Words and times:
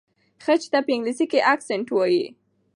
خج 0.43 0.61
ته 0.71 0.79
په 0.85 0.91
انګلیسۍ 0.95 1.25
کې 1.31 1.39
اکسنټ 1.53 1.87
وایي. 1.91 2.25